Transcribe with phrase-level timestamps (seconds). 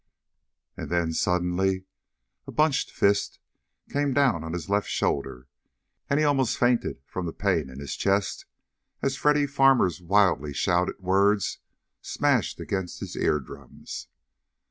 [0.75, 1.85] And then, suddenly,
[2.47, 3.37] a bunched fist
[3.91, 5.47] came down on his left shoulder,
[6.09, 8.47] and he almost fainted from the pain in his chest
[9.03, 11.59] as Freddy Farmer's wildly shouted words
[12.01, 14.07] smashed against his ear drums.